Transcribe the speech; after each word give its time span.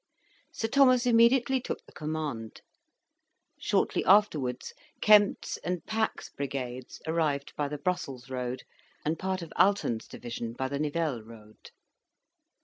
Sir 0.51 0.67
Thomas 0.67 1.05
immediately 1.05 1.61
took 1.61 1.85
the 1.85 1.91
command. 1.91 2.61
Shortly 3.59 4.03
afterwards, 4.05 4.73
Kempt's 4.99 5.57
and 5.57 5.85
Pack's 5.85 6.27
brigades 6.31 6.99
arrived 7.05 7.53
by 7.55 7.67
the 7.67 7.77
Brussels 7.77 8.27
road, 8.27 8.63
and 9.05 9.19
part 9.19 9.43
of 9.43 9.53
Alten's 9.57 10.07
division 10.07 10.53
by 10.53 10.69
the 10.69 10.79
Nivelles 10.79 11.21
road. 11.23 11.69